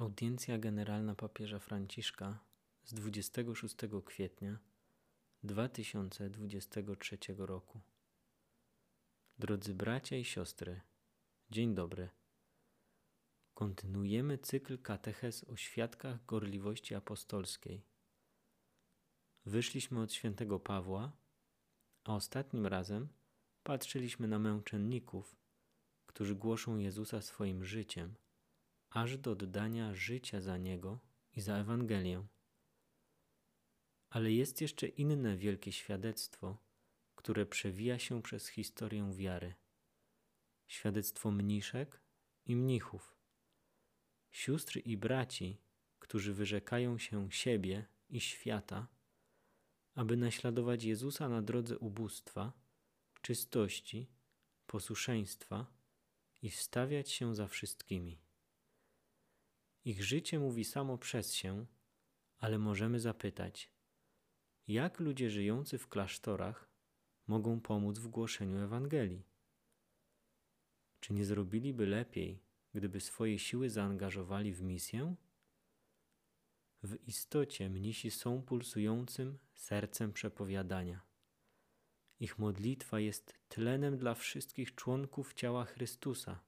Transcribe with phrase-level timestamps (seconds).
[0.00, 2.38] Audiencja Generalna Papieża Franciszka
[2.84, 4.58] z 26 kwietnia
[5.44, 7.80] 2023 roku.
[9.38, 10.80] Drodzy bracia i siostry,
[11.50, 12.08] dzień dobry.
[13.54, 17.84] Kontynuujemy cykl katechez o świadkach gorliwości apostolskiej.
[19.46, 21.12] Wyszliśmy od świętego Pawła,
[22.04, 23.08] a ostatnim razem
[23.62, 25.36] patrzyliśmy na męczenników,
[26.06, 28.14] którzy głoszą Jezusa swoim życiem–
[28.90, 30.98] aż do oddania życia za Niego
[31.36, 32.26] i za Ewangelię.
[34.10, 36.58] Ale jest jeszcze inne wielkie świadectwo,
[37.14, 39.54] które przewija się przez historię wiary.
[40.66, 42.00] Świadectwo mniszek
[42.46, 43.16] i mnichów.
[44.30, 45.60] Sióstr i braci,
[45.98, 48.86] którzy wyrzekają się siebie i świata,
[49.94, 52.52] aby naśladować Jezusa na drodze ubóstwa,
[53.22, 54.06] czystości,
[54.66, 55.66] posłuszeństwa
[56.42, 58.29] i wstawiać się za wszystkimi.
[59.84, 61.66] Ich życie mówi samo przez się,
[62.38, 63.70] ale możemy zapytać,
[64.68, 66.70] jak ludzie żyjący w klasztorach
[67.26, 69.26] mogą pomóc w głoszeniu Ewangelii?
[71.00, 72.42] Czy nie zrobiliby lepiej,
[72.74, 75.14] gdyby swoje siły zaangażowali w misję?
[76.82, 81.00] W istocie mnisi są pulsującym sercem przepowiadania.
[82.20, 86.40] Ich modlitwa jest tlenem dla wszystkich członków ciała Chrystusa.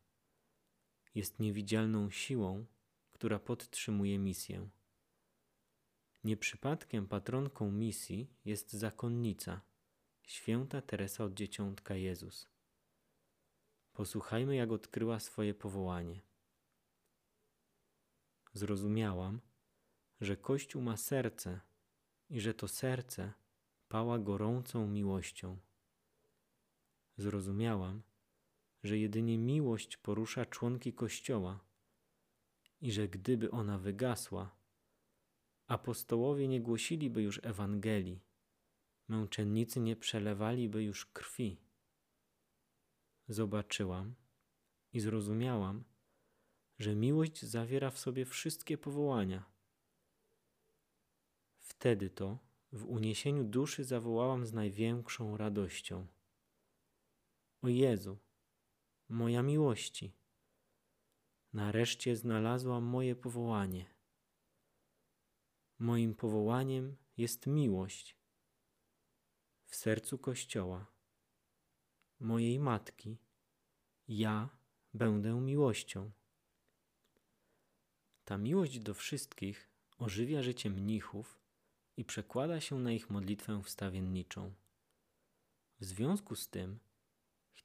[1.14, 2.66] Jest niewidzialną siłą,
[3.23, 4.69] która podtrzymuje misję.
[6.25, 9.61] Nieprzypadkiem patronką misji jest zakonnica,
[10.23, 12.48] święta Teresa od Dzieciątka Jezus.
[13.93, 16.20] Posłuchajmy, jak odkryła swoje powołanie.
[18.53, 19.41] Zrozumiałam,
[20.20, 21.61] że Kościół ma serce
[22.31, 23.33] i że to serce
[23.89, 25.59] pała gorącą miłością.
[27.17, 28.03] Zrozumiałam,
[28.84, 31.72] że jedynie miłość porusza członki Kościoła
[32.83, 34.56] i że gdyby ona wygasła,
[35.66, 38.20] apostołowie nie głosiliby już Ewangelii,
[39.08, 41.60] męczennicy nie przelewaliby już krwi.
[43.28, 44.15] Zobaczyłam
[44.93, 45.84] i zrozumiałam,
[46.78, 49.53] że miłość zawiera w sobie wszystkie powołania.
[51.59, 52.38] Wtedy to
[52.72, 56.06] w uniesieniu duszy zawołałam z największą radością:
[57.62, 58.19] O Jezu,
[59.09, 60.22] moja miłości!
[61.52, 63.86] Nareszcie znalazłam moje powołanie.
[65.78, 68.16] Moim powołaniem jest miłość
[69.66, 70.86] w sercu Kościoła,
[72.20, 73.18] mojej matki.
[74.08, 74.48] Ja
[74.94, 76.10] będę miłością.
[78.24, 81.40] Ta miłość do wszystkich ożywia życie mnichów
[81.96, 84.52] i przekłada się na ich modlitwę wstawienniczą.
[85.80, 86.78] W związku z tym,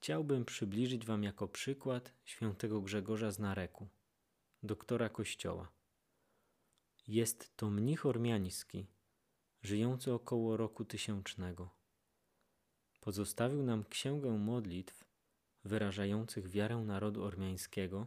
[0.00, 3.88] Chciałbym przybliżyć Wam jako przykład świętego Grzegorza z Nareku,
[4.62, 5.72] doktora Kościoła.
[7.08, 8.86] Jest to mnich ormiański,
[9.62, 11.70] żyjący około roku tysięcznego.
[13.00, 15.04] Pozostawił nam księgę modlitw
[15.64, 18.06] wyrażających wiarę narodu ormiańskiego,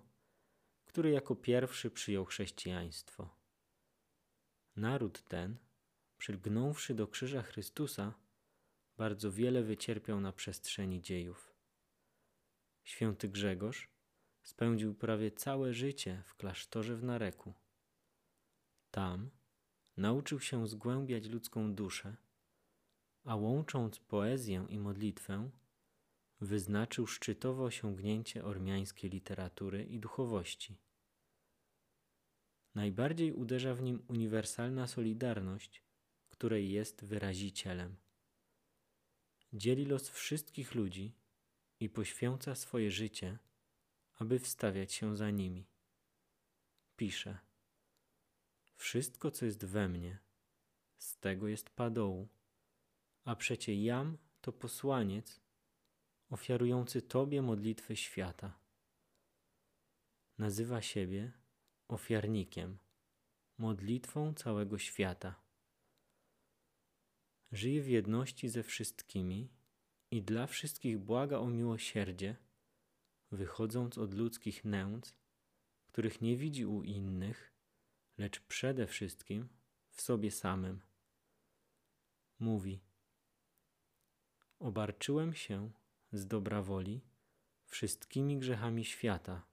[0.85, 3.38] który jako pierwszy przyjął chrześcijaństwo.
[4.75, 5.58] Naród ten,
[6.18, 8.13] przylgnąwszy do krzyża Chrystusa,
[8.97, 11.50] bardzo wiele wycierpiał na przestrzeni dziejów.
[12.83, 13.89] Święty Grzegorz
[14.43, 17.53] spędził prawie całe życie w klasztorze w Nareku.
[18.91, 19.29] Tam
[19.97, 22.17] nauczył się zgłębiać ludzką duszę,
[23.25, 25.49] a łącząc poezję i modlitwę,
[26.41, 30.77] wyznaczył szczytowe osiągnięcie ormiańskiej literatury i duchowości.
[32.75, 35.83] Najbardziej uderza w nim uniwersalna solidarność,
[36.29, 37.95] której jest wyrazicielem.
[39.53, 41.13] Dzieli los wszystkich ludzi
[41.81, 43.39] i poświęca swoje życie,
[44.13, 45.67] aby wstawiać się za nimi.
[46.95, 47.39] Pisze:
[48.75, 50.19] Wszystko, co jest we mnie,
[50.97, 52.27] z tego jest padołu,
[53.23, 55.41] a przecie jam to posłaniec
[56.29, 58.59] ofiarujący Tobie modlitwy świata.
[60.37, 61.31] Nazywa siebie
[61.87, 62.77] ofiarnikiem,
[63.57, 65.35] modlitwą całego świata.
[67.51, 69.60] Żyje w jedności ze wszystkimi
[70.11, 72.35] i dla wszystkich błaga o miłosierdzie,
[73.31, 75.16] wychodząc od ludzkich nędz,
[75.87, 77.53] których nie widzi u innych,
[78.17, 79.49] lecz przede wszystkim
[79.90, 80.81] w sobie samym.
[82.40, 82.81] Mówi:
[84.59, 85.72] Obarczyłem się
[86.11, 87.02] z dobra woli
[87.66, 89.46] wszystkimi grzechami świata.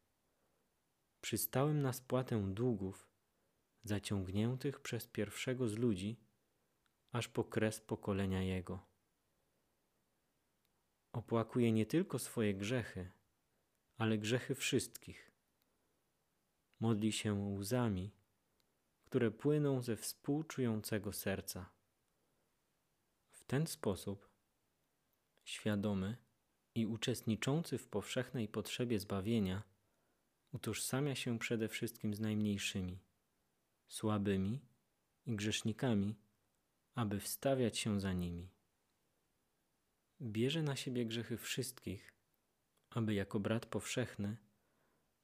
[1.21, 3.09] Przystałem na spłatę długów
[3.85, 6.21] zaciągniętych przez pierwszego z ludzi,
[7.13, 8.88] aż po kres pokolenia jego
[11.19, 13.11] opłakuje nie tylko swoje grzechy,
[13.97, 15.31] ale grzechy wszystkich.
[16.81, 18.19] Modli się łzami
[19.09, 21.71] które płyną ze współczującego serca.
[23.31, 24.29] W ten sposób
[25.45, 26.17] świadomy
[26.75, 29.63] i uczestniczący w powszechnej potrzebie zbawienia
[30.53, 32.99] utożsamia się przede wszystkim z najmniejszymi,
[33.87, 34.61] słabymi
[35.27, 36.15] i grzesznikami,
[36.95, 38.49] aby wstawiać się za nimi.
[40.23, 42.13] Bierze na siebie grzechy wszystkich,
[42.91, 44.37] aby jako brat powszechny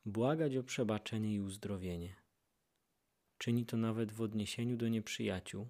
[0.07, 2.17] błagać o przebaczenie i uzdrowienie.
[3.39, 5.69] Czyni to nawet w odniesieniu do nieprzyjaciół,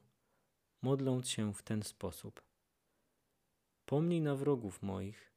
[0.82, 2.43] modląc się w ten sposób.
[3.87, 5.32] Pomnij na wrogów moich,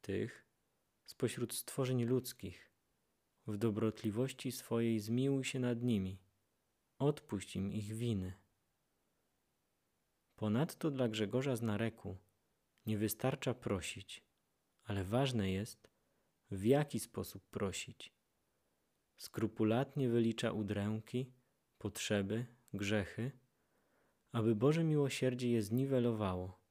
[0.00, 0.46] tych
[1.04, 2.70] spośród stworzeń ludzkich,
[3.46, 6.18] w dobrotliwości swojej zmiłuj się nad nimi,
[6.98, 8.32] odpuść im ich winy.
[10.36, 12.18] Ponadto dla Grzegorza z Nareku
[12.86, 14.22] nie wystarcza prosić,
[14.84, 15.90] ale ważne jest,
[16.50, 18.12] w jaki sposób prosić.
[19.16, 21.32] Skrupulatnie wylicza udręki,
[21.78, 23.32] potrzeby, grzechy,
[24.32, 26.62] aby Boże miłosierdzie je zniwelowało.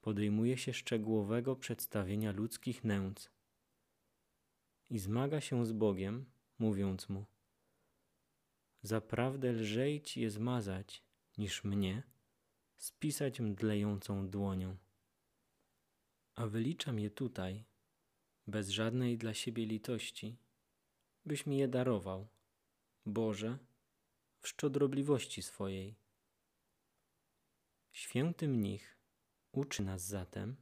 [0.00, 3.30] Podejmuje się szczegółowego przedstawienia ludzkich nędz
[4.90, 7.26] i zmaga się z Bogiem, mówiąc mu:
[8.82, 11.04] Zaprawdę lżej ci je zmazać,
[11.38, 12.02] niż mnie
[12.76, 14.76] spisać mdlejącą dłonią.
[16.38, 17.64] A wyliczam je tutaj,
[18.46, 20.36] bez żadnej dla siebie litości,
[21.24, 22.28] byś mi je darował,
[23.06, 23.58] Boże,
[24.40, 25.96] w szczodrobliwości swojej.
[27.92, 28.98] Święty mnich
[29.52, 30.56] uczy nas zatem,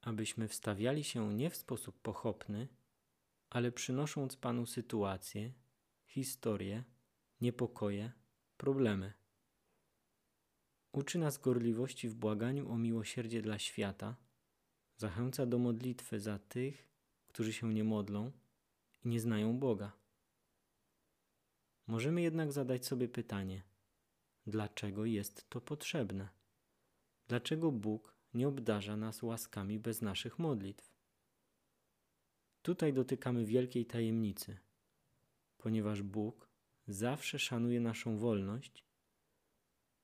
[0.00, 2.68] abyśmy wstawiali się nie w sposób pochopny,
[3.50, 5.52] ale przynosząc Panu sytuacje,
[6.06, 6.84] historie,
[7.40, 8.12] niepokoje,
[8.56, 9.12] problemy.
[10.92, 14.23] Uczy nas gorliwości w błaganiu o miłosierdzie dla świata,
[14.96, 16.88] zachęca do modlitwy za tych,
[17.28, 18.32] którzy się nie modlą
[19.04, 19.92] i nie znają Boga.
[21.86, 23.62] Możemy jednak zadać sobie pytanie:
[24.46, 26.28] dlaczego jest to potrzebne?
[27.28, 30.94] Dlaczego Bóg nie obdarza nas łaskami bez naszych modlitw?
[32.62, 34.58] Tutaj dotykamy wielkiej tajemnicy,
[35.58, 36.48] ponieważ Bóg
[36.88, 38.84] zawsze szanuje naszą wolność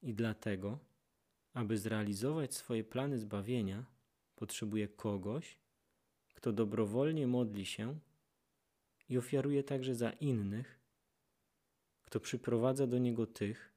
[0.03, 0.79] i dlatego,
[1.55, 3.87] aby zrealizować swoje plany zbawienia,
[4.41, 5.59] potrzebuje kogoś,
[6.35, 7.99] kto dobrowolnie modli się
[9.09, 10.81] i ofiaruje także za innych,
[12.03, 13.75] kto przyprowadza do niego tych,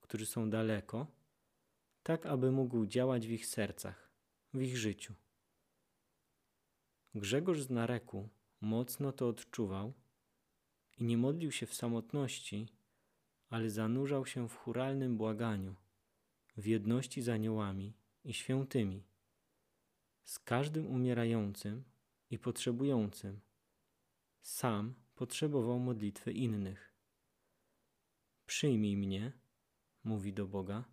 [0.00, 1.06] którzy są daleko,
[2.02, 4.10] tak aby mógł działać w ich sercach,
[4.54, 5.14] w ich życiu.
[7.14, 8.28] Grzegorz z Nareku
[8.60, 9.92] mocno to odczuwał
[10.98, 12.68] i nie modlił się w samotności,
[13.50, 15.74] ale zanurzał się w churalnym błaganiu,
[16.56, 17.94] w jedności z aniołami
[18.24, 19.11] i świętymi,
[20.24, 21.84] z każdym umierającym
[22.30, 23.40] i potrzebującym.
[24.40, 26.94] Sam potrzebował modlitwy innych.
[28.46, 29.32] Przyjmij mnie,
[30.04, 30.84] mówi do Boga,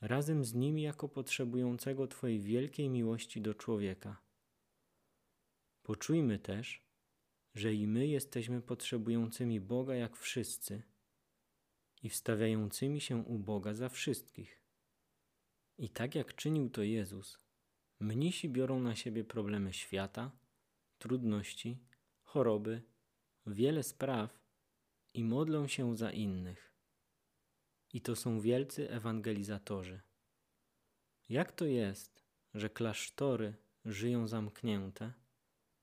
[0.00, 4.22] razem z nimi jako potrzebującego Twojej wielkiej miłości do człowieka.
[5.82, 6.86] Poczujmy też,
[7.54, 10.82] że i my jesteśmy potrzebującymi Boga jak wszyscy
[12.02, 14.62] i wstawiającymi się u Boga za wszystkich.
[15.78, 17.45] I tak jak czynił to Jezus,
[18.00, 20.30] mnisi biorą na siebie problemy świata,
[20.98, 21.78] trudności,
[22.22, 22.82] choroby,
[23.46, 24.40] wiele spraw
[25.14, 26.72] i modlą się za innych.
[27.92, 30.00] I to są wielcy ewangelizatorzy.
[31.28, 33.54] Jak to jest, że klasztory
[33.84, 35.12] żyją zamknięte,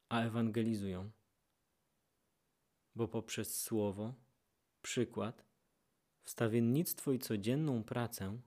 [0.09, 1.11] a ewangelizują?
[2.95, 4.13] Bo poprzez słowo,
[4.81, 5.45] przykład,
[6.23, 8.41] wstawiennictwo i codzienną pracę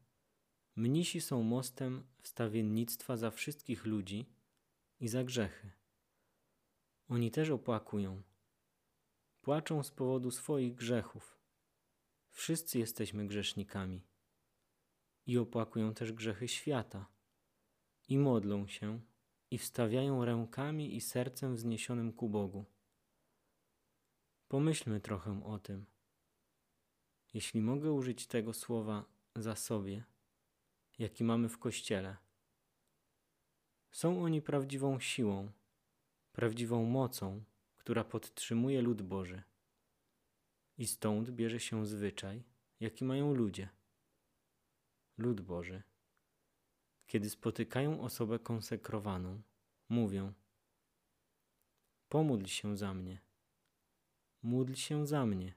[0.76, 4.26] mnisi są mostem wstawiennictwa za wszystkich ludzi
[5.00, 5.72] i za grzechy.
[7.08, 8.22] Oni też opłakują.
[9.40, 11.38] Płaczą z powodu swoich grzechów.
[12.30, 14.06] Wszyscy jesteśmy grzesznikami.
[15.26, 17.06] I opłakują też grzechy świata.
[18.08, 19.00] I modlą się,
[19.50, 22.64] i wstawiają rękami i sercem wzniesionym ku Bogu.
[24.48, 25.86] Pomyślmy trochę o tym.
[27.34, 29.04] Jeśli mogę użyć tego słowa
[29.36, 30.04] za sobie,
[30.98, 32.16] jaki mamy w Kościele,
[33.90, 35.52] są oni prawdziwą siłą,
[36.32, 37.44] prawdziwą mocą,
[37.76, 39.42] która podtrzymuje lud Boży.
[40.78, 42.44] I stąd bierze się zwyczaj,
[42.80, 43.68] jaki mają ludzie.
[45.18, 45.82] Lud Boży,
[47.06, 49.42] kiedy spotykają osobę konsekrowaną,
[49.88, 50.32] mówią:
[52.08, 53.20] Pomódl się za mnie,
[54.42, 55.54] módl się za mnie,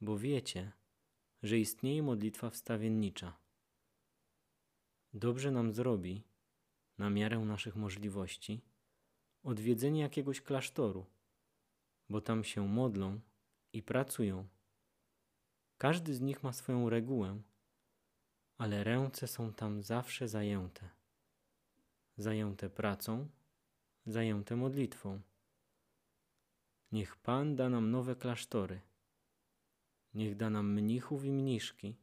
[0.00, 0.72] bo wiecie,
[1.42, 3.43] że istnieje modlitwa wstawiennicza.
[5.16, 6.22] Dobrze nam zrobi,
[6.98, 8.60] na miarę naszych możliwości,
[9.42, 11.06] odwiedzenie jakiegoś klasztoru,
[12.08, 13.20] bo tam się modlą
[13.72, 14.48] i pracują
[15.78, 17.42] Każdy z nich ma swoją regułę,
[18.58, 20.90] ale ręce są tam zawsze zajęte.
[22.16, 23.28] Zajęte pracą,
[24.06, 25.20] zajęte modlitwą.
[26.92, 28.80] Niech Pan da nam nowe klasztory.
[30.14, 31.96] Niech da nam mnichów i mniszki,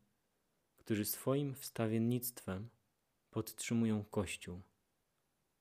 [0.77, 2.70] którzy swoim wstawiennictwem
[3.31, 4.61] podtrzymują Kościół.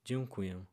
[0.04, 0.64] Dziękuję.